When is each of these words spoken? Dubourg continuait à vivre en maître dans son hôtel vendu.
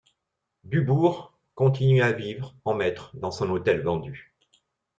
Dubourg 0.63 1.37
continuait 1.53 2.01
à 2.01 2.11
vivre 2.11 2.55
en 2.65 2.73
maître 2.73 3.11
dans 3.17 3.29
son 3.29 3.51
hôtel 3.51 3.81
vendu. 3.83 4.33